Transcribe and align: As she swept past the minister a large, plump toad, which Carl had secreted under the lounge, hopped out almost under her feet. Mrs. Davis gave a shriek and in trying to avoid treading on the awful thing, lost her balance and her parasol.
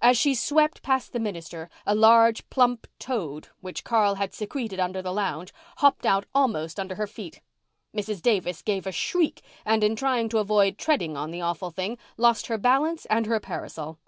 As 0.00 0.16
she 0.16 0.36
swept 0.36 0.82
past 0.84 1.12
the 1.12 1.18
minister 1.18 1.68
a 1.84 1.96
large, 1.96 2.48
plump 2.48 2.86
toad, 3.00 3.48
which 3.60 3.82
Carl 3.82 4.14
had 4.14 4.32
secreted 4.32 4.78
under 4.78 5.02
the 5.02 5.12
lounge, 5.12 5.52
hopped 5.78 6.06
out 6.06 6.26
almost 6.32 6.78
under 6.78 6.94
her 6.94 7.08
feet. 7.08 7.40
Mrs. 7.92 8.22
Davis 8.22 8.62
gave 8.62 8.86
a 8.86 8.92
shriek 8.92 9.42
and 9.64 9.82
in 9.82 9.96
trying 9.96 10.28
to 10.28 10.38
avoid 10.38 10.78
treading 10.78 11.16
on 11.16 11.32
the 11.32 11.40
awful 11.40 11.72
thing, 11.72 11.98
lost 12.16 12.46
her 12.46 12.56
balance 12.56 13.04
and 13.06 13.26
her 13.26 13.40
parasol. 13.40 13.98